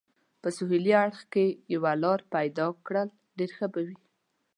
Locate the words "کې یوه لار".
1.33-2.19